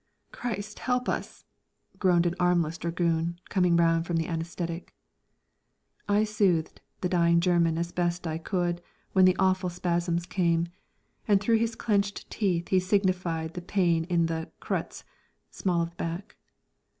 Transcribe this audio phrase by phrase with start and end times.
[0.31, 1.45] "Christ help us!"
[1.99, 4.87] groaned an armless dragoon, coming round from the anæsthetic.
[6.09, 8.81] I soothed the dying German as best I could
[9.13, 10.69] when the awful spasms came,
[11.27, 15.03] and through his clenched teeth he signified the pain in the "kreuz"
[15.51, 16.35] (small of the back).